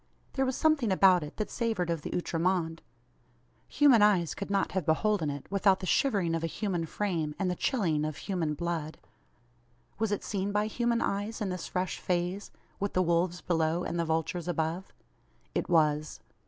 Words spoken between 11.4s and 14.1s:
this fresh phase with the wolves below, and the